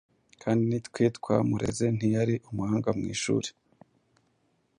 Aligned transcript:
kandi 0.41 0.61
nitwe 0.69 1.03
twamureze. 1.17 1.85
Ntiyari 1.97 2.35
umuhanga 2.49 2.89
mu 2.97 3.03
ishuri. 3.15 3.49